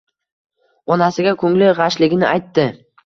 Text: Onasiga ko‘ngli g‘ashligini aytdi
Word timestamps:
Onasiga 0.95 1.33
ko‘ngli 1.43 1.69
g‘ashligini 1.81 2.29
aytdi 2.31 2.67